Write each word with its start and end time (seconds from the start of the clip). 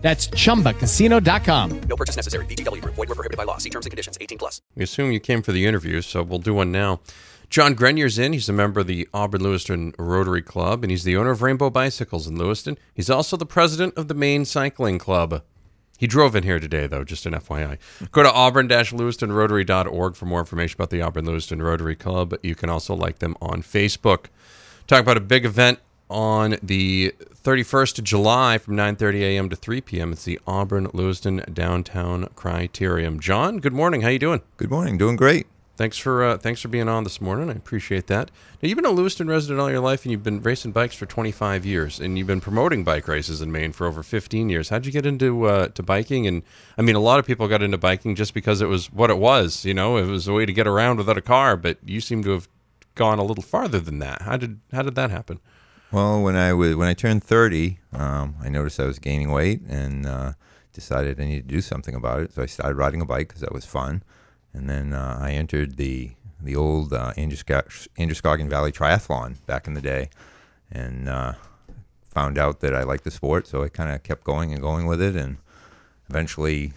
That's 0.00 0.28
chumbacasino.com. 0.28 1.80
No 1.80 1.96
purchase 1.96 2.16
necessary. 2.16 2.46
VGW 2.46 2.80
Group. 2.82 2.94
Void 2.94 3.08
were 3.08 3.14
prohibited 3.14 3.36
by 3.36 3.44
law. 3.44 3.58
See 3.58 3.70
terms 3.70 3.86
and 3.86 3.90
conditions. 3.90 4.16
18 4.20 4.38
plus. 4.38 4.62
We 4.74 4.84
assume 4.84 5.12
you 5.12 5.20
came 5.20 5.42
for 5.42 5.52
the 5.52 5.66
interview, 5.66 6.02
so 6.02 6.22
we'll 6.22 6.38
do 6.38 6.54
one 6.54 6.70
now. 6.72 7.00
John 7.50 7.74
Grenier's 7.74 8.18
in. 8.18 8.34
He's 8.34 8.48
a 8.48 8.52
member 8.52 8.80
of 8.80 8.86
the 8.86 9.08
Auburn 9.14 9.42
Lewiston 9.42 9.94
Rotary 9.98 10.42
Club, 10.42 10.84
and 10.84 10.90
he's 10.90 11.04
the 11.04 11.16
owner 11.16 11.30
of 11.30 11.40
Rainbow 11.40 11.70
Bicycles 11.70 12.26
in 12.26 12.36
Lewiston. 12.36 12.76
He's 12.94 13.08
also 13.08 13.36
the 13.36 13.46
president 13.46 13.96
of 13.96 14.08
the 14.08 14.14
Maine 14.14 14.44
Cycling 14.44 14.98
Club. 14.98 15.42
He 15.98 16.06
drove 16.06 16.36
in 16.36 16.44
here 16.44 16.60
today, 16.60 16.86
though, 16.86 17.02
just 17.04 17.26
an 17.26 17.32
FYI. 17.32 17.78
Go 18.12 18.22
to 18.22 18.32
auburn-lewistonrotary.org 18.32 20.14
for 20.14 20.26
more 20.26 20.40
information 20.40 20.76
about 20.76 20.90
the 20.90 21.02
Auburn 21.02 21.24
Lewiston 21.24 21.60
Rotary 21.60 21.96
Club. 21.96 22.36
You 22.42 22.54
can 22.54 22.70
also 22.70 22.94
like 22.94 23.18
them 23.18 23.34
on 23.40 23.62
Facebook. 23.62 24.26
Talk 24.86 25.00
about 25.00 25.16
a 25.16 25.20
big 25.20 25.44
event 25.44 25.80
on 26.10 26.56
the 26.62 27.14
31st 27.42 27.98
of 27.98 28.04
July 28.04 28.58
from 28.58 28.76
9:30 28.76 29.20
a.m. 29.20 29.48
to 29.48 29.56
3 29.56 29.80
p.m. 29.80 30.12
It's 30.12 30.24
the 30.24 30.40
Auburn 30.46 30.88
Lewiston 30.92 31.44
Downtown 31.52 32.26
Criterium. 32.34 33.20
John, 33.20 33.58
good 33.58 33.72
morning. 33.72 34.02
How 34.02 34.08
you 34.08 34.18
doing? 34.18 34.42
Good 34.56 34.70
morning. 34.70 34.98
Doing 34.98 35.16
great. 35.16 35.46
Thanks 35.78 35.96
for 35.96 36.24
uh, 36.24 36.38
thanks 36.38 36.60
for 36.60 36.66
being 36.66 36.88
on 36.88 37.04
this 37.04 37.20
morning. 37.20 37.48
I 37.48 37.52
appreciate 37.52 38.08
that. 38.08 38.32
Now, 38.60 38.68
you've 38.68 38.74
been 38.74 38.84
a 38.84 38.90
Lewiston 38.90 39.28
resident 39.28 39.60
all 39.60 39.70
your 39.70 39.78
life, 39.78 40.04
and 40.04 40.10
you've 40.10 40.24
been 40.24 40.42
racing 40.42 40.72
bikes 40.72 40.96
for 40.96 41.06
25 41.06 41.64
years, 41.64 42.00
and 42.00 42.18
you've 42.18 42.26
been 42.26 42.40
promoting 42.40 42.82
bike 42.82 43.06
races 43.06 43.40
in 43.40 43.52
Maine 43.52 43.72
for 43.72 43.86
over 43.86 44.02
15 44.02 44.48
years. 44.48 44.70
How'd 44.70 44.86
you 44.86 44.90
get 44.90 45.06
into 45.06 45.44
uh, 45.44 45.68
to 45.68 45.82
biking? 45.84 46.26
And 46.26 46.42
I 46.76 46.82
mean, 46.82 46.96
a 46.96 47.00
lot 47.00 47.20
of 47.20 47.26
people 47.26 47.46
got 47.46 47.62
into 47.62 47.78
biking 47.78 48.16
just 48.16 48.34
because 48.34 48.60
it 48.60 48.66
was 48.66 48.92
what 48.92 49.08
it 49.08 49.18
was. 49.18 49.64
You 49.64 49.72
know, 49.72 49.98
it 49.98 50.06
was 50.06 50.26
a 50.26 50.32
way 50.32 50.46
to 50.46 50.52
get 50.52 50.66
around 50.66 50.96
without 50.96 51.16
a 51.16 51.22
car. 51.22 51.56
But 51.56 51.78
you 51.84 52.00
seem 52.00 52.24
to 52.24 52.30
have 52.30 52.48
gone 52.96 53.20
a 53.20 53.24
little 53.24 53.44
farther 53.44 53.78
than 53.78 54.00
that. 54.00 54.22
How 54.22 54.36
did 54.36 54.58
how 54.72 54.82
did 54.82 54.96
that 54.96 55.12
happen? 55.12 55.38
Well, 55.90 56.22
when 56.22 56.36
I 56.36 56.52
was 56.52 56.76
when 56.76 56.88
I 56.88 56.94
turned 56.94 57.24
30, 57.24 57.78
um, 57.92 58.36
I 58.42 58.48
noticed 58.48 58.78
I 58.78 58.84
was 58.84 58.98
gaining 58.98 59.30
weight 59.30 59.62
and 59.68 60.04
uh, 60.06 60.32
decided 60.72 61.18
I 61.18 61.24
needed 61.24 61.48
to 61.48 61.54
do 61.54 61.60
something 61.62 61.94
about 61.94 62.20
it. 62.22 62.32
So 62.34 62.42
I 62.42 62.46
started 62.46 62.76
riding 62.76 63.00
a 63.00 63.06
bike 63.06 63.28
because 63.28 63.40
that 63.40 63.52
was 63.52 63.64
fun, 63.64 64.02
and 64.52 64.68
then 64.68 64.92
uh, 64.92 65.18
I 65.20 65.32
entered 65.32 65.76
the 65.76 66.10
the 66.40 66.54
old 66.54 66.92
uh, 66.92 67.12
Androscoggin 67.16 67.88
Androscoggin 67.98 68.48
Valley 68.50 68.70
Triathlon 68.70 69.36
back 69.46 69.66
in 69.66 69.74
the 69.74 69.80
day, 69.80 70.10
and 70.70 71.08
uh, 71.08 71.32
found 72.04 72.36
out 72.36 72.60
that 72.60 72.74
I 72.74 72.82
liked 72.82 73.04
the 73.04 73.10
sport. 73.10 73.46
So 73.46 73.64
I 73.64 73.68
kind 73.68 73.90
of 73.90 74.02
kept 74.02 74.24
going 74.24 74.52
and 74.52 74.60
going 74.60 74.86
with 74.86 75.00
it, 75.00 75.16
and 75.16 75.38
eventually 76.10 76.74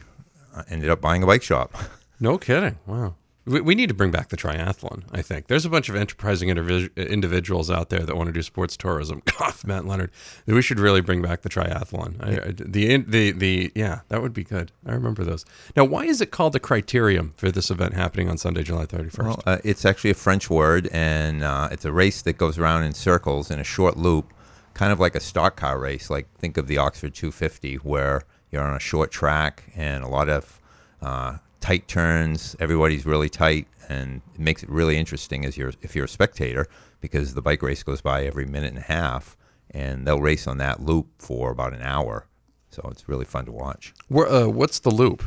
uh, 0.55 0.63
ended 0.69 0.89
up 0.89 1.01
buying 1.01 1.23
a 1.23 1.27
bike 1.27 1.43
shop. 1.43 1.73
No 2.23 2.37
kidding. 2.37 2.77
Wow. 2.85 3.15
We, 3.52 3.61
we 3.61 3.75
need 3.75 3.89
to 3.89 3.94
bring 3.94 4.11
back 4.11 4.30
the 4.30 4.38
triathlon. 4.38 5.03
I 5.11 5.21
think 5.21 5.47
there's 5.47 5.66
a 5.66 5.69
bunch 5.69 5.89
of 5.89 5.95
enterprising 5.95 6.49
individ- 6.49 6.95
individuals 7.09 7.69
out 7.69 7.89
there 7.89 7.99
that 8.02 8.16
want 8.16 8.27
to 8.27 8.33
do 8.33 8.41
sports 8.41 8.77
tourism. 8.77 9.21
Cough, 9.25 9.66
Matt 9.66 9.85
Leonard. 9.85 10.11
We 10.47 10.61
should 10.61 10.80
really 10.80 11.02
bring 11.02 11.21
back 11.21 11.41
the 11.41 11.49
triathlon. 11.49 12.16
I, 12.22 12.47
I- 12.47 12.52
the 12.52 12.97
the 12.97 13.31
the 13.31 13.72
yeah, 13.75 14.02
that 14.09 14.22
would 14.22 14.33
be 14.33 14.44
good. 14.44 14.72
I 14.85 14.94
remember 14.94 15.23
those. 15.23 15.45
Now, 15.75 15.85
why 15.85 16.05
is 16.05 16.22
it 16.22 16.31
called 16.31 16.53
the 16.53 16.59
Criterium 16.59 17.33
for 17.35 17.52
this 17.52 17.69
event 17.69 17.94
happening 17.94 18.29
on 18.29 18.38
Sunday, 18.38 18.63
July 18.63 18.85
31st? 18.85 19.23
Well, 19.23 19.44
uh, 19.45 19.57
it's 19.63 19.85
actually 19.85 20.11
a 20.11 20.16
French 20.16 20.49
word, 20.49 20.88
and 20.91 21.44
uh, 21.44 21.69
it's 21.72 21.85
a 21.85 21.91
race 21.91 22.22
that 22.23 22.38
goes 22.38 22.57
around 22.57 22.83
in 22.83 22.94
circles 22.94 23.52
in 23.52 23.59
a 23.59 23.63
short 23.63 23.97
loop, 23.97 24.33
kind 24.73 24.91
of 24.91 24.99
like 24.99 25.16
a 25.16 25.19
stock 25.19 25.56
car 25.56 25.78
race. 25.79 26.09
Like 26.09 26.28
think 26.38 26.57
of 26.57 26.68
the 26.68 26.78
Oxford 26.78 27.13
250, 27.13 27.75
where 27.75 28.23
you're 28.51 28.63
on 28.63 28.75
a 28.75 28.79
short 28.79 29.12
track 29.12 29.63
and 29.75 30.03
a 30.03 30.07
lot 30.07 30.29
of 30.29 30.59
uh, 31.01 31.38
tight 31.61 31.88
turns. 31.88 32.55
Everybody's 32.59 33.05
really 33.05 33.29
tight, 33.29 33.67
and 33.88 34.22
it 34.33 34.41
makes 34.41 34.63
it 34.63 34.69
really 34.69 34.97
interesting 34.97 35.45
as 35.45 35.55
you're 35.57 35.72
if 35.81 35.95
you're 35.95 36.05
a 36.05 36.09
spectator 36.09 36.67
because 36.99 37.33
the 37.33 37.41
bike 37.41 37.61
race 37.61 37.83
goes 37.83 38.01
by 38.01 38.25
every 38.25 38.45
minute 38.45 38.69
and 38.69 38.79
a 38.79 38.81
half, 38.81 39.38
and 39.71 40.05
they'll 40.05 40.19
race 40.19 40.47
on 40.47 40.57
that 40.57 40.81
loop 40.81 41.07
for 41.17 41.51
about 41.51 41.73
an 41.73 41.81
hour. 41.81 42.27
So 42.69 42.88
it's 42.91 43.07
really 43.07 43.25
fun 43.25 43.45
to 43.45 43.51
watch. 43.51 43.94
Where, 44.07 44.27
uh, 44.27 44.47
what's 44.47 44.79
the 44.79 44.91
loop? 44.91 45.23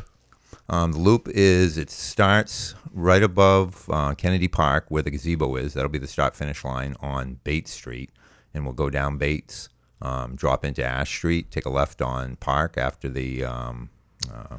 Um, 0.67 0.93
the 0.93 0.99
loop 0.99 1.27
is 1.27 1.77
it 1.77 1.91
starts 1.91 2.73
right 2.91 3.21
above 3.21 3.87
uh, 3.91 4.15
Kennedy 4.15 4.47
Park 4.47 4.85
where 4.89 5.03
the 5.03 5.11
gazebo 5.11 5.55
is. 5.57 5.73
That'll 5.73 5.89
be 5.89 5.99
the 5.99 6.07
start 6.07 6.35
finish 6.35 6.63
line 6.63 6.95
on 7.01 7.39
Bates 7.43 7.71
Street, 7.71 8.09
and 8.53 8.63
we'll 8.63 8.73
go 8.73 8.89
down 8.89 9.17
Bates, 9.17 9.69
um, 10.01 10.35
drop 10.35 10.65
into 10.65 10.83
Ash 10.83 11.09
Street, 11.09 11.51
take 11.51 11.65
a 11.65 11.69
left 11.69 12.01
on 12.01 12.35
Park 12.37 12.77
after 12.77 13.09
the 13.09 13.43
um, 13.43 13.89
uh, 14.33 14.57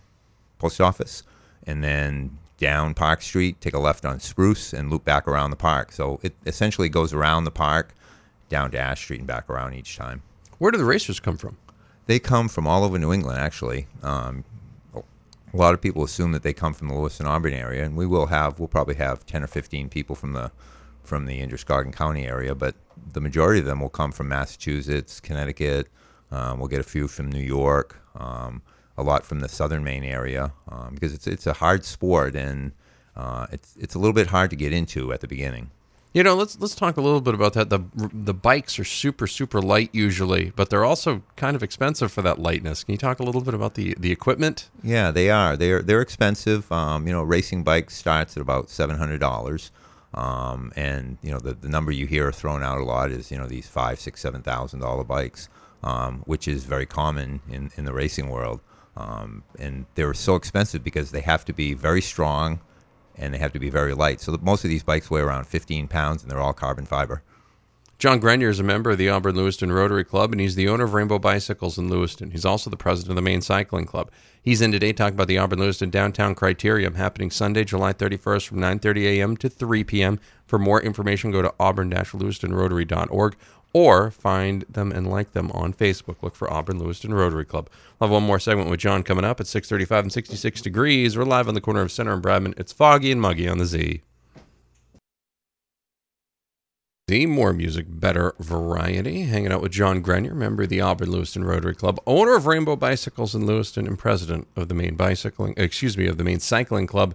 post 0.59 0.81
office, 0.81 1.25
and 1.65 1.83
then 1.83 2.39
down 2.59 2.95
Park 2.95 3.23
Street, 3.23 3.61
take 3.61 3.75
a 3.75 3.79
left 3.79 4.05
on 4.05 4.19
Spruce, 4.19 4.73
and 4.73 4.91
loop 4.91 5.05
back 5.05 5.29
around 5.29 5.51
the 5.51 5.57
park. 5.57 5.93
So 5.93 6.21
it 6.23 6.35
essentially 6.47 6.89
goes 6.89 7.13
around 7.13 7.45
the 7.45 7.51
park, 7.51 7.95
down 8.49 8.71
to 8.71 8.79
Ash 8.79 9.01
Street, 9.01 9.21
and 9.21 9.27
back 9.27 9.49
around 9.51 9.75
each 9.75 9.97
time. 9.97 10.23
Where 10.59 10.73
do 10.73 10.79
the 10.79 10.85
racers 10.85 11.21
come 11.21 11.37
from? 11.37 11.59
They 12.07 12.19
come 12.19 12.49
from 12.49 12.67
all 12.67 12.85
over 12.85 12.99
New 12.99 13.13
England, 13.13 13.39
actually. 13.39 13.89
Um, 14.03 14.45
a 14.95 15.57
lot 15.57 15.75
of 15.75 15.81
people 15.81 16.05
assume 16.05 16.33
that 16.33 16.43
they 16.43 16.53
come 16.53 16.75
from 16.75 16.89
the 16.89 16.95
Lewiston 16.95 17.27
Auburn 17.27 17.53
area, 17.53 17.85
and 17.85 17.97
we 17.97 18.07
will 18.07 18.27
have 18.27 18.59
we'll 18.59 18.69
probably 18.69 18.97
have 18.97 19.25
ten 19.27 19.43
or 19.43 19.47
fifteen 19.47 19.89
people 19.89 20.15
from 20.15 20.33
the 20.33 20.51
from 21.03 21.27
the 21.27 21.41
Androscoggin 21.41 21.93
County 21.93 22.27
area, 22.27 22.55
but 22.55 22.75
the 23.13 23.21
majority 23.21 23.61
of 23.61 23.67
them 23.67 23.81
will 23.81 23.89
come 23.89 24.13
from 24.13 24.29
Massachusetts, 24.29 25.21
Connecticut. 25.21 25.89
Um, 26.31 26.59
we'll 26.59 26.69
get 26.69 26.81
a 26.81 26.85
few 26.85 27.07
from 27.07 27.31
New 27.31 27.43
York, 27.43 28.01
um, 28.17 28.63
a 28.99 29.03
lot 29.03 29.25
from 29.25 29.41
the 29.41 29.49
Southern 29.49 29.85
Maine 29.85 30.05
area, 30.05 30.53
um, 30.69 30.95
because 30.95 31.13
it's 31.13 31.27
it's 31.27 31.47
a 31.47 31.55
hard 31.55 31.85
sport 31.85 32.35
and 32.35 32.73
uh, 33.17 33.47
it's 33.51 33.75
it's 33.79 33.95
a 33.95 33.99
little 33.99 34.15
bit 34.15 34.29
hard 34.29 34.51
to 34.51 34.57
get 34.57 34.73
into 34.73 35.13
at 35.13 35.21
the 35.21 35.29
beginning. 35.29 35.71
You 36.13 36.23
know, 36.23 36.35
let's 36.35 36.59
let's 36.61 36.75
talk 36.75 36.97
a 36.97 37.03
little 37.03 37.21
bit 37.21 37.35
about 37.35 37.53
that. 37.55 37.69
The 37.69 37.81
the 37.95 38.33
bikes 38.33 38.79
are 38.79 38.85
super 38.85 39.27
super 39.27 39.61
light 39.61 39.91
usually, 39.93 40.51
but 40.57 40.71
they're 40.71 40.85
also 40.85 41.23
kind 41.37 41.55
of 41.55 41.63
expensive 41.63 42.11
for 42.11 42.23
that 42.23 42.39
lightness. 42.39 42.85
Can 42.85 42.93
you 42.93 42.99
talk 42.99 43.21
a 43.21 43.23
little 43.23 43.43
bit 43.43 43.53
about 43.53 43.75
the 43.75 43.95
the 43.99 44.13
equipment? 44.13 44.71
Yeah, 44.83 45.11
they 45.11 45.29
are. 45.31 45.57
They're 45.57 45.83
they're 45.83 46.01
expensive. 46.01 46.73
Um, 46.73 47.07
you 47.07 47.13
know, 47.13 47.23
racing 47.23 47.65
bike 47.65 47.91
starts 47.91 48.35
at 48.37 48.41
about 48.41 48.71
seven 48.71 48.97
hundred 48.97 49.21
dollars, 49.21 49.71
um, 50.15 50.73
and 50.75 51.19
you 51.23 51.31
know 51.31 51.39
the, 51.39 51.53
the 51.53 51.69
number 51.69 51.93
you 51.93 52.07
hear 52.07 52.33
thrown 52.33 52.63
out 52.63 52.79
a 52.79 52.85
lot 52.85 53.11
is 53.11 53.31
you 53.31 53.37
know 53.37 53.47
these 53.47 53.69
five, 53.69 54.01
six, 54.01 54.21
seven 54.21 54.41
thousand 54.41 54.81
dollar 54.81 55.05
bikes, 55.05 55.51
um, 55.83 56.23
which 56.25 56.49
is 56.49 56.65
very 56.65 56.87
common 56.87 57.41
in 57.51 57.71
in 57.77 57.85
the 57.85 57.93
racing 57.93 58.31
world. 58.31 58.61
Um, 58.97 59.43
and 59.59 59.87
they're 59.95 60.15
so 60.15 60.37
expensive 60.37 60.83
because 60.83 61.11
they 61.11 61.21
have 61.21 61.45
to 61.45 61.53
be 61.53 61.75
very 61.75 62.01
strong, 62.01 62.61
and 63.17 63.35
they 63.35 63.39
have 63.39 63.53
to 63.53 63.59
be 63.59 63.71
very 63.71 63.95
light. 63.95 64.21
So 64.21 64.37
most 64.41 64.65
of 64.65 64.71
these 64.71 64.83
bikes 64.83 65.11
weigh 65.11 65.21
around 65.21 65.47
fifteen 65.47 65.87
pounds, 65.89 66.23
and 66.23 66.31
they're 66.31 66.41
all 66.41 66.55
carbon 66.55 66.87
fiber. 66.87 67.23
John 67.99 68.21
Grenier 68.21 68.51
is 68.51 68.61
a 68.61 68.63
member 68.63 68.91
of 68.91 68.99
the 68.99 69.09
Auburn 69.09 69.37
Lewiston 69.37 69.73
Rotary 69.73 70.05
Club, 70.05 70.31
and 70.31 70.39
he's 70.39 70.55
the 70.55 70.69
owner 70.69 70.85
of 70.85 70.93
Rainbow 70.93 71.19
Bicycles 71.19 71.79
in 71.79 71.89
Lewiston. 71.89 72.31
He's 72.31 72.45
also 72.45 72.69
the 72.69 72.77
president 72.77 73.13
of 73.13 73.17
the 73.17 73.23
Maine 73.23 73.41
Cycling 73.41 73.87
Club. 73.87 74.11
He's 74.43 74.61
in 74.61 74.71
today 74.71 74.93
talking 74.93 75.15
about 75.15 75.29
the 75.29 75.39
Auburn 75.39 75.61
Lewiston 75.61 75.89
Downtown 75.89 76.35
Criterium 76.35 76.97
happening 76.97 77.31
Sunday, 77.31 77.65
July 77.65 77.95
31st 77.95 78.47
from 78.49 78.59
9:30 78.59 79.05
a.m. 79.05 79.37
to 79.39 79.49
3 79.49 79.83
p.m. 79.85 80.21
For 80.47 80.59
more 80.59 80.83
information, 80.83 81.31
go 81.31 81.41
to 81.41 81.55
auburn-lewistonrotary.org 81.59 83.37
or 83.73 84.11
find 84.11 84.67
them 84.69 84.93
and 84.93 85.11
like 85.11 85.33
them 85.33 85.51
on 85.53 85.73
Facebook. 85.73 86.17
Look 86.23 86.37
for 86.37 86.53
Auburn 86.53 86.79
Lewiston 86.79 87.15
Rotary 87.15 87.47
Club. 87.47 87.71
We'll 87.99 88.09
have 88.09 88.13
one 88.13 88.25
more 88.25 88.39
segment 88.39 88.69
with 88.69 88.81
John 88.81 89.05
coming 89.05 89.25
up 89.25 89.41
at 89.41 89.47
6:35 89.47 90.01
and 90.01 90.13
66 90.13 90.61
degrees. 90.61 91.17
We're 91.17 91.25
live 91.25 91.49
on 91.49 91.55
the 91.55 91.63
corner 91.63 91.81
of 91.81 91.91
Center 91.91 92.13
and 92.13 92.23
Bradman. 92.23 92.59
It's 92.59 92.75
foggy 92.75 93.11
and 93.11 93.23
muggy 93.23 93.49
on 93.49 93.57
the 93.57 93.65
Z. 93.65 94.03
The 97.09 97.27
more 97.27 97.53
music, 97.53 97.87
better 97.89 98.35
variety. 98.41 99.23
Hanging 99.23 99.53
out 99.53 99.63
with 99.63 99.71
John 99.71 100.01
Grenier, 100.01 100.35
member 100.35 100.65
of 100.65 100.71
the 100.71 100.81
Auburn 100.81 101.13
Lewiston 101.13 101.45
Rotary 101.45 101.77
Club, 101.77 102.01
owner 102.05 102.35
of 102.35 102.47
Rainbow 102.47 102.75
Bicycles 102.75 103.33
in 103.33 103.47
Lewiston, 103.47 103.87
and 103.87 103.97
president 103.97 104.49
of 104.57 104.67
the 104.67 104.75
Maine 104.75 104.97
Bicycling, 104.97 105.55
excuse 105.57 105.97
me, 105.97 106.09
of 106.09 106.19
the 106.19 106.25
Maine 106.25 106.41
Cycling 106.41 106.89
Club. 106.89 107.15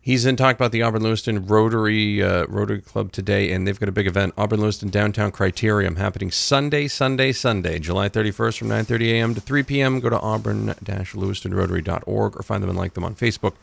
He's 0.00 0.26
in 0.26 0.34
talk 0.34 0.56
about 0.56 0.72
the 0.72 0.82
Auburn 0.82 1.04
Lewiston 1.04 1.46
Rotary 1.46 2.24
uh, 2.24 2.46
Rotary 2.48 2.80
Club 2.80 3.12
today, 3.12 3.52
and 3.52 3.68
they've 3.68 3.78
got 3.78 3.88
a 3.88 3.92
big 3.92 4.08
event, 4.08 4.34
Auburn 4.36 4.60
Lewiston 4.60 4.88
Downtown 4.88 5.30
Criterium, 5.30 5.96
happening 5.96 6.32
Sunday, 6.32 6.88
Sunday, 6.88 7.30
Sunday, 7.30 7.78
July 7.78 8.08
31st 8.08 8.58
from 8.58 8.68
9:30 8.68 9.12
a.m. 9.12 9.32
to 9.36 9.40
3 9.40 9.62
p.m. 9.62 10.00
Go 10.00 10.10
to 10.10 10.18
auburn-lewistonrotary.org 10.18 12.36
or 12.36 12.42
find 12.42 12.64
them 12.64 12.70
and 12.70 12.78
like 12.80 12.94
them 12.94 13.04
on 13.04 13.14
Facebook 13.14 13.54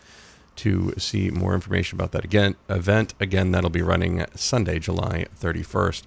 to 0.59 0.93
see 0.97 1.29
more 1.29 1.53
information 1.55 1.97
about 1.97 2.11
that 2.11 2.25
again 2.25 2.55
event. 2.69 3.13
Again, 3.19 3.51
that'll 3.51 3.69
be 3.69 3.81
running 3.81 4.25
Sunday, 4.35 4.79
July 4.79 5.25
31st. 5.39 6.03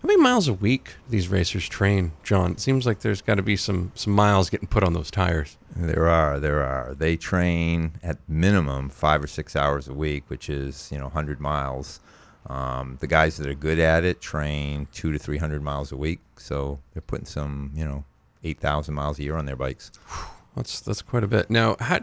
How 0.00 0.06
many 0.06 0.20
miles 0.20 0.48
a 0.48 0.52
week 0.52 0.94
these 1.08 1.28
racers 1.28 1.68
train, 1.68 2.12
John? 2.22 2.52
It 2.52 2.60
seems 2.60 2.86
like 2.86 3.00
there's 3.00 3.22
got 3.22 3.36
to 3.36 3.42
be 3.42 3.56
some 3.56 3.92
some 3.94 4.12
miles 4.12 4.50
getting 4.50 4.68
put 4.68 4.84
on 4.84 4.92
those 4.92 5.10
tires. 5.10 5.56
There 5.74 6.08
are, 6.08 6.38
there 6.38 6.62
are. 6.62 6.94
They 6.94 7.16
train 7.16 7.92
at 8.02 8.18
minimum 8.28 8.88
five 8.88 9.22
or 9.22 9.26
six 9.28 9.56
hours 9.56 9.88
a 9.88 9.94
week, 9.94 10.24
which 10.28 10.48
is 10.48 10.88
you 10.92 10.98
know 10.98 11.04
100 11.04 11.40
miles. 11.40 12.00
Um, 12.46 12.98
the 13.00 13.06
guys 13.06 13.36
that 13.36 13.46
are 13.46 13.54
good 13.54 13.78
at 13.78 14.04
it 14.04 14.20
train 14.20 14.88
two 14.92 15.12
to 15.12 15.18
300 15.18 15.62
miles 15.62 15.92
a 15.92 15.96
week, 15.96 16.20
so 16.36 16.80
they're 16.92 17.02
putting 17.02 17.26
some 17.26 17.72
you 17.74 17.84
know 17.84 18.04
8,000 18.44 18.94
miles 18.94 19.18
a 19.18 19.22
year 19.22 19.36
on 19.36 19.46
their 19.46 19.56
bikes. 19.56 19.90
That's 20.56 20.80
that's 20.80 21.00
quite 21.00 21.24
a 21.24 21.26
bit. 21.26 21.48
Now, 21.48 21.76
how, 21.80 22.00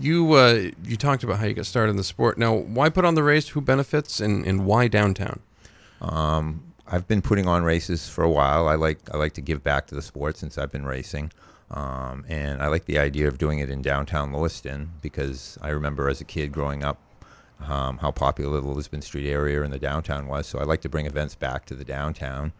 you 0.00 0.32
uh, 0.32 0.70
you 0.82 0.96
talked 0.96 1.24
about 1.24 1.38
how 1.38 1.46
you 1.46 1.52
got 1.52 1.66
started 1.66 1.90
in 1.90 1.96
the 1.96 2.04
sport. 2.04 2.38
Now, 2.38 2.54
why 2.54 2.88
put 2.88 3.04
on 3.04 3.14
the 3.14 3.22
race? 3.22 3.48
Who 3.48 3.60
benefits, 3.60 4.20
and, 4.20 4.46
and 4.46 4.64
why 4.64 4.88
downtown? 4.88 5.40
Um, 6.00 6.72
I've 6.86 7.06
been 7.06 7.20
putting 7.20 7.46
on 7.46 7.64
races 7.64 8.08
for 8.08 8.24
a 8.24 8.30
while. 8.30 8.66
I 8.66 8.76
like 8.76 8.98
I 9.12 9.18
like 9.18 9.34
to 9.34 9.42
give 9.42 9.62
back 9.62 9.86
to 9.88 9.94
the 9.94 10.02
sport 10.02 10.38
since 10.38 10.56
I've 10.56 10.72
been 10.72 10.86
racing, 10.86 11.32
um, 11.70 12.24
and 12.28 12.62
I 12.62 12.68
like 12.68 12.86
the 12.86 12.98
idea 12.98 13.28
of 13.28 13.36
doing 13.36 13.58
it 13.58 13.68
in 13.68 13.82
downtown 13.82 14.32
Lewiston 14.32 14.92
because 15.02 15.58
I 15.60 15.68
remember 15.68 16.08
as 16.08 16.20
a 16.22 16.24
kid 16.24 16.50
growing 16.50 16.82
up 16.82 16.98
um, 17.60 17.98
how 17.98 18.10
popular 18.10 18.60
the 18.60 18.68
Lisbon 18.68 19.02
Street 19.02 19.28
area 19.28 19.62
and 19.62 19.72
the 19.72 19.78
downtown 19.78 20.26
was. 20.26 20.46
So 20.46 20.58
I 20.58 20.64
like 20.64 20.80
to 20.82 20.88
bring 20.88 21.04
events 21.04 21.34
back 21.34 21.66
to 21.66 21.74
the 21.74 21.84
downtown. 21.84 22.52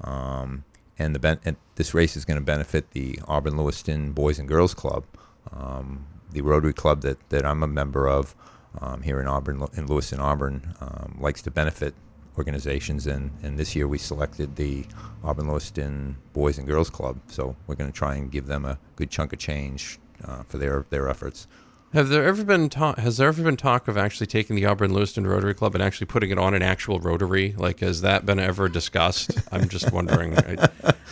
Um, 0.00 0.64
and 1.02 1.14
the 1.14 1.18
ben- 1.18 1.40
and 1.44 1.56
this 1.74 1.94
race 1.94 2.16
is 2.16 2.24
going 2.24 2.38
to 2.38 2.44
benefit 2.44 2.92
the 2.92 3.18
Auburn 3.26 3.56
Lewiston 3.56 4.12
Boys 4.12 4.38
and 4.38 4.48
Girls 4.48 4.74
Club, 4.74 5.04
um, 5.52 6.06
the 6.30 6.40
Rotary 6.40 6.72
Club 6.72 7.02
that, 7.02 7.18
that 7.30 7.44
I'm 7.44 7.62
a 7.62 7.66
member 7.66 8.08
of 8.08 8.34
um, 8.80 9.02
here 9.02 9.20
in 9.20 9.26
Auburn 9.26 9.66
in 9.76 9.86
Lewiston 9.86 10.20
Auburn 10.20 10.74
um, 10.80 11.18
likes 11.20 11.42
to 11.42 11.50
benefit 11.50 11.94
organizations 12.38 13.06
and, 13.06 13.30
and 13.42 13.58
this 13.58 13.76
year 13.76 13.86
we 13.86 13.98
selected 13.98 14.56
the 14.56 14.86
Auburn 15.22 15.48
Lewiston 15.48 16.16
Boys 16.32 16.56
and 16.56 16.66
Girls 16.66 16.88
Club 16.88 17.18
so 17.26 17.54
we're 17.66 17.74
going 17.74 17.92
to 17.92 17.96
try 17.96 18.14
and 18.14 18.30
give 18.30 18.46
them 18.46 18.64
a 18.64 18.78
good 18.96 19.10
chunk 19.10 19.34
of 19.34 19.38
change 19.38 19.98
uh, 20.24 20.42
for 20.44 20.56
their 20.58 20.86
their 20.90 21.08
efforts. 21.08 21.46
Have 21.92 22.08
there 22.08 22.24
ever 22.24 22.42
been 22.42 22.70
talk? 22.70 22.96
Has 22.96 23.18
there 23.18 23.28
ever 23.28 23.42
been 23.42 23.58
talk 23.58 23.86
of 23.86 23.98
actually 23.98 24.26
taking 24.26 24.56
the 24.56 24.64
Auburn 24.64 24.94
Lewiston 24.94 25.26
Rotary 25.26 25.52
Club 25.52 25.74
and 25.74 25.84
actually 25.84 26.06
putting 26.06 26.30
it 26.30 26.38
on 26.38 26.54
an 26.54 26.62
actual 26.62 26.98
rotary? 27.00 27.54
Like, 27.58 27.80
has 27.80 28.00
that 28.00 28.24
been 28.24 28.38
ever 28.38 28.70
discussed? 28.70 29.32
I'm 29.52 29.68
just 29.68 29.92
wondering. 29.92 30.38
I, 30.38 30.68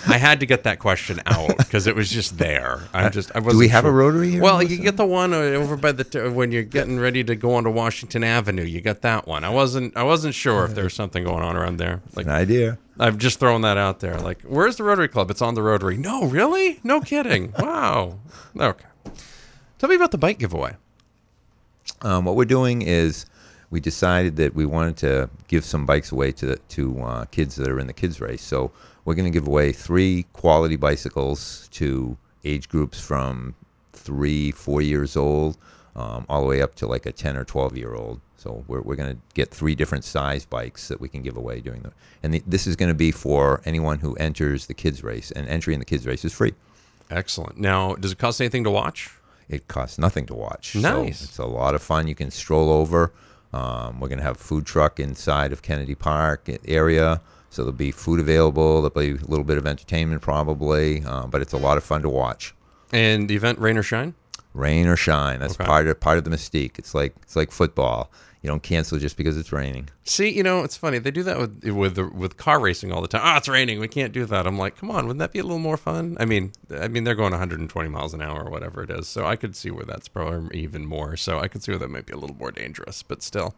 I 0.08 0.16
had 0.16 0.40
to 0.40 0.46
get 0.46 0.62
that 0.62 0.78
question 0.78 1.20
out 1.26 1.54
because 1.58 1.86
it 1.86 1.94
was 1.94 2.10
just 2.10 2.38
there. 2.38 2.88
I'm 2.94 3.06
uh, 3.06 3.10
just. 3.10 3.30
I 3.36 3.40
Do 3.40 3.58
we 3.58 3.68
have 3.68 3.84
a 3.84 3.90
rotary 3.90 4.30
here? 4.30 4.42
Well, 4.42 4.62
you 4.62 4.78
get 4.78 4.96
the 4.96 5.04
one 5.04 5.34
uh, 5.34 5.36
over 5.36 5.76
by 5.76 5.92
the 5.92 6.04
t- 6.04 6.18
uh, 6.18 6.30
when 6.30 6.50
you're 6.50 6.62
getting 6.62 6.98
ready 6.98 7.22
to 7.24 7.36
go 7.36 7.56
onto 7.56 7.68
Washington 7.68 8.24
Avenue. 8.24 8.64
You 8.64 8.80
got 8.80 9.02
that 9.02 9.26
one. 9.26 9.44
I 9.44 9.50
wasn't. 9.50 9.94
I 9.98 10.02
wasn't 10.04 10.34
sure 10.34 10.64
if 10.64 10.74
there 10.74 10.84
was 10.84 10.94
something 10.94 11.24
going 11.24 11.42
on 11.42 11.58
around 11.58 11.76
there. 11.76 12.00
Like, 12.14 12.24
an 12.24 12.32
idea. 12.32 12.78
I'm 12.98 13.18
just 13.18 13.38
throwing 13.38 13.62
that 13.62 13.76
out 13.76 14.00
there. 14.00 14.18
Like, 14.18 14.40
where's 14.42 14.76
the 14.76 14.84
Rotary 14.84 15.08
Club? 15.08 15.30
It's 15.30 15.42
on 15.42 15.54
the 15.54 15.62
Rotary. 15.62 15.98
No, 15.98 16.24
really? 16.24 16.80
No 16.82 17.02
kidding. 17.02 17.52
wow. 17.58 18.18
Okay. 18.58 18.86
Tell 19.80 19.88
me 19.88 19.96
about 19.96 20.10
the 20.10 20.18
bike 20.18 20.38
giveaway. 20.38 20.76
Um, 22.02 22.26
what 22.26 22.36
we're 22.36 22.44
doing 22.44 22.82
is 22.82 23.24
we 23.70 23.80
decided 23.80 24.36
that 24.36 24.54
we 24.54 24.66
wanted 24.66 24.98
to 24.98 25.30
give 25.48 25.64
some 25.64 25.86
bikes 25.86 26.12
away 26.12 26.32
to 26.32 26.44
the, 26.44 26.56
to 26.56 27.00
uh, 27.00 27.24
kids 27.24 27.56
that 27.56 27.66
are 27.66 27.80
in 27.80 27.86
the 27.86 27.94
kids 27.94 28.20
race. 28.20 28.42
So 28.42 28.72
we're 29.06 29.14
going 29.14 29.32
to 29.32 29.34
give 29.34 29.48
away 29.48 29.72
three 29.72 30.26
quality 30.34 30.76
bicycles 30.76 31.66
to 31.72 32.18
age 32.44 32.68
groups 32.68 33.00
from 33.00 33.54
three, 33.94 34.50
four 34.50 34.82
years 34.82 35.16
old, 35.16 35.56
um, 35.96 36.26
all 36.28 36.42
the 36.42 36.46
way 36.46 36.60
up 36.60 36.74
to 36.74 36.86
like 36.86 37.06
a 37.06 37.12
ten 37.12 37.34
or 37.34 37.44
twelve 37.46 37.74
year 37.74 37.94
old. 37.94 38.20
So 38.36 38.62
we're, 38.68 38.82
we're 38.82 38.96
going 38.96 39.14
to 39.14 39.20
get 39.32 39.50
three 39.50 39.74
different 39.74 40.04
size 40.04 40.44
bikes 40.44 40.88
that 40.88 41.00
we 41.00 41.08
can 41.08 41.22
give 41.22 41.38
away 41.38 41.60
during 41.60 41.80
the. 41.80 41.92
And 42.22 42.34
the, 42.34 42.42
this 42.46 42.66
is 42.66 42.76
going 42.76 42.90
to 42.90 42.94
be 42.94 43.12
for 43.12 43.62
anyone 43.64 44.00
who 44.00 44.14
enters 44.16 44.66
the 44.66 44.74
kids 44.74 45.02
race, 45.02 45.30
and 45.30 45.48
entry 45.48 45.72
in 45.72 45.80
the 45.80 45.86
kids 45.86 46.06
race 46.06 46.22
is 46.22 46.34
free. 46.34 46.52
Excellent. 47.10 47.56
Now, 47.56 47.94
does 47.94 48.12
it 48.12 48.18
cost 48.18 48.42
anything 48.42 48.64
to 48.64 48.70
watch? 48.70 49.16
It 49.50 49.68
costs 49.68 49.98
nothing 49.98 50.26
to 50.26 50.34
watch. 50.34 50.74
Nice. 50.76 51.18
So 51.18 51.24
it's 51.24 51.38
a 51.38 51.44
lot 51.44 51.74
of 51.74 51.82
fun. 51.82 52.06
You 52.08 52.14
can 52.14 52.30
stroll 52.30 52.70
over. 52.70 53.12
Um, 53.52 53.98
we're 53.98 54.08
going 54.08 54.18
to 54.20 54.24
have 54.24 54.36
a 54.36 54.38
food 54.38 54.64
truck 54.64 55.00
inside 55.00 55.52
of 55.52 55.60
Kennedy 55.62 55.94
Park 55.96 56.48
area. 56.66 57.20
So 57.50 57.62
there'll 57.62 57.76
be 57.76 57.90
food 57.90 58.20
available. 58.20 58.80
There'll 58.80 59.16
be 59.16 59.20
a 59.22 59.26
little 59.26 59.44
bit 59.44 59.58
of 59.58 59.66
entertainment 59.66 60.22
probably, 60.22 61.02
uh, 61.04 61.26
but 61.26 61.42
it's 61.42 61.52
a 61.52 61.56
lot 61.58 61.76
of 61.76 61.82
fun 61.84 62.02
to 62.02 62.08
watch. 62.08 62.54
And 62.92 63.28
the 63.28 63.34
event, 63.34 63.58
rain 63.58 63.76
or 63.76 63.82
shine? 63.82 64.14
Rain 64.54 64.86
or 64.86 64.96
shine. 64.96 65.40
That's 65.40 65.54
Okay. 65.54 65.64
part 65.64 65.86
of 65.88 65.98
part 66.00 66.18
of 66.18 66.24
the 66.24 66.30
mystique. 66.30 66.78
It's 66.78 66.94
like 66.94 67.14
it's 67.22 67.34
like 67.36 67.50
football. 67.50 68.10
You 68.42 68.48
don't 68.48 68.62
cancel 68.62 68.98
just 68.98 69.18
because 69.18 69.36
it's 69.36 69.52
raining. 69.52 69.90
See, 70.04 70.30
you 70.30 70.42
know, 70.42 70.64
it's 70.64 70.76
funny. 70.76 70.98
They 70.98 71.10
do 71.10 71.22
that 71.24 71.38
with 71.38 71.64
with 71.64 71.98
with 71.98 72.36
car 72.38 72.58
racing 72.58 72.90
all 72.90 73.02
the 73.02 73.08
time. 73.08 73.20
Ah, 73.22 73.36
it's 73.36 73.48
raining. 73.48 73.80
We 73.80 73.88
can't 73.88 74.14
do 74.14 74.24
that. 74.24 74.46
I'm 74.46 74.56
like, 74.56 74.76
come 74.76 74.90
on, 74.90 75.06
wouldn't 75.06 75.18
that 75.18 75.32
be 75.32 75.40
a 75.40 75.42
little 75.42 75.58
more 75.58 75.76
fun? 75.76 76.16
I 76.18 76.24
mean, 76.24 76.52
I 76.74 76.88
mean, 76.88 77.04
they're 77.04 77.14
going 77.14 77.32
120 77.32 77.88
miles 77.90 78.14
an 78.14 78.22
hour 78.22 78.42
or 78.44 78.50
whatever 78.50 78.82
it 78.82 78.90
is. 78.90 79.08
So 79.08 79.26
I 79.26 79.36
could 79.36 79.54
see 79.54 79.70
where 79.70 79.84
that's 79.84 80.08
probably 80.08 80.58
even 80.58 80.86
more. 80.86 81.18
So 81.18 81.38
I 81.38 81.48
could 81.48 81.62
see 81.62 81.72
where 81.72 81.78
that 81.80 81.90
might 81.90 82.06
be 82.06 82.14
a 82.14 82.16
little 82.16 82.36
more 82.36 82.50
dangerous. 82.50 83.02
But 83.02 83.22
still, 83.22 83.54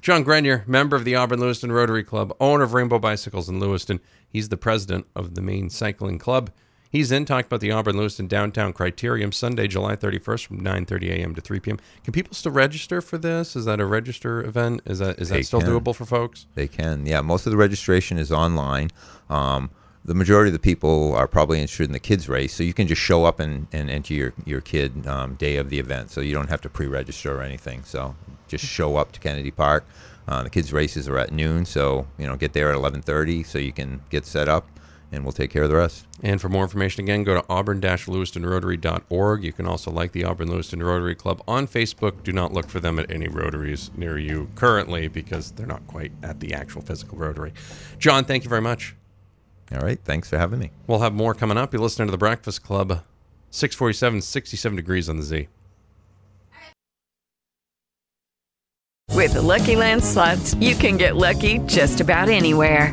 John 0.00 0.24
Grenier, 0.24 0.64
member 0.66 0.96
of 0.96 1.04
the 1.04 1.14
Auburn 1.14 1.38
Lewiston 1.38 1.70
Rotary 1.70 2.02
Club, 2.02 2.34
owner 2.40 2.64
of 2.64 2.74
Rainbow 2.74 2.98
Bicycles 2.98 3.48
in 3.48 3.60
Lewiston. 3.60 4.00
He's 4.28 4.48
the 4.48 4.56
president 4.56 5.06
of 5.14 5.36
the 5.36 5.42
Maine 5.42 5.70
Cycling 5.70 6.18
Club. 6.18 6.50
He's 6.94 7.08
then 7.08 7.24
talking 7.24 7.46
about 7.46 7.58
the 7.58 7.72
Auburn 7.72 7.96
Lewiston 7.96 8.28
Downtown 8.28 8.72
Criterium 8.72 9.34
Sunday, 9.34 9.66
July 9.66 9.96
31st 9.96 10.46
from 10.46 10.60
9:30 10.60 11.10
a.m. 11.10 11.34
to 11.34 11.40
3 11.40 11.58
p.m. 11.58 11.80
Can 12.04 12.12
people 12.12 12.34
still 12.34 12.52
register 12.52 13.02
for 13.02 13.18
this? 13.18 13.56
Is 13.56 13.64
that 13.64 13.80
a 13.80 13.84
register 13.84 14.44
event? 14.44 14.80
Is 14.86 15.00
that 15.00 15.18
is 15.18 15.30
that 15.30 15.44
still 15.44 15.60
can. 15.60 15.70
doable 15.70 15.92
for 15.92 16.04
folks? 16.04 16.46
They 16.54 16.68
can. 16.68 17.04
Yeah, 17.04 17.20
most 17.20 17.46
of 17.46 17.50
the 17.50 17.56
registration 17.56 18.16
is 18.16 18.30
online. 18.30 18.92
Um, 19.28 19.70
the 20.04 20.14
majority 20.14 20.50
of 20.50 20.52
the 20.52 20.60
people 20.60 21.12
are 21.16 21.26
probably 21.26 21.60
interested 21.60 21.86
in 21.86 21.92
the 21.92 21.98
kids 21.98 22.28
race, 22.28 22.54
so 22.54 22.62
you 22.62 22.72
can 22.72 22.86
just 22.86 23.02
show 23.02 23.24
up 23.24 23.40
and, 23.40 23.66
and 23.72 23.90
enter 23.90 24.14
your, 24.14 24.32
your 24.44 24.60
kid 24.60 25.04
um, 25.08 25.34
day 25.34 25.56
of 25.56 25.70
the 25.70 25.80
event. 25.80 26.12
So 26.12 26.20
you 26.20 26.32
don't 26.32 26.48
have 26.48 26.60
to 26.60 26.68
pre-register 26.68 27.36
or 27.36 27.42
anything. 27.42 27.82
So 27.82 28.14
just 28.46 28.64
show 28.64 28.94
up 28.98 29.10
to 29.12 29.18
Kennedy 29.18 29.50
Park. 29.50 29.84
Uh, 30.28 30.44
the 30.44 30.50
kids 30.50 30.72
races 30.72 31.08
are 31.08 31.18
at 31.18 31.32
noon, 31.32 31.64
so 31.64 32.06
you 32.18 32.26
know 32.28 32.36
get 32.36 32.52
there 32.52 32.70
at 32.70 32.76
11:30 32.76 33.44
so 33.44 33.58
you 33.58 33.72
can 33.72 34.02
get 34.10 34.26
set 34.26 34.48
up, 34.48 34.68
and 35.12 35.24
we'll 35.24 35.32
take 35.32 35.50
care 35.50 35.62
of 35.62 35.68
the 35.68 35.76
rest. 35.76 36.06
And 36.22 36.40
for 36.40 36.48
more 36.48 36.62
information, 36.64 37.04
again, 37.04 37.24
go 37.24 37.34
to 37.34 37.44
auburn-lewistonrotary.org. 37.48 39.44
You 39.44 39.52
can 39.52 39.66
also 39.66 39.90
like 39.90 40.12
the 40.12 40.24
Auburn 40.24 40.50
Lewiston 40.50 40.82
Rotary 40.82 41.14
Club 41.14 41.42
on 41.46 41.66
Facebook. 41.66 42.22
Do 42.22 42.32
not 42.32 42.52
look 42.52 42.68
for 42.68 42.80
them 42.80 42.98
at 42.98 43.10
any 43.10 43.28
rotaries 43.28 43.90
near 43.96 44.18
you 44.18 44.48
currently 44.54 45.08
because 45.08 45.52
they're 45.52 45.66
not 45.66 45.86
quite 45.86 46.12
at 46.22 46.40
the 46.40 46.54
actual 46.54 46.82
physical 46.82 47.18
rotary. 47.18 47.52
John, 47.98 48.24
thank 48.24 48.44
you 48.44 48.50
very 48.50 48.62
much. 48.62 48.94
All 49.72 49.80
right, 49.80 49.98
thanks 50.04 50.28
for 50.28 50.38
having 50.38 50.58
me. 50.58 50.70
We'll 50.86 51.00
have 51.00 51.14
more 51.14 51.34
coming 51.34 51.56
up. 51.56 51.72
You're 51.72 51.82
listening 51.82 52.08
to 52.08 52.12
The 52.12 52.18
Breakfast 52.18 52.62
Club, 52.62 53.02
647, 53.50 54.20
67 54.20 54.76
degrees 54.76 55.08
on 55.08 55.16
the 55.16 55.22
Z. 55.22 55.48
With 59.10 59.34
the 59.34 59.42
Lucky 59.42 59.76
Land 59.76 60.02
slots, 60.04 60.54
you 60.54 60.74
can 60.74 60.96
get 60.96 61.16
lucky 61.16 61.58
just 61.60 62.00
about 62.00 62.28
anywhere. 62.28 62.92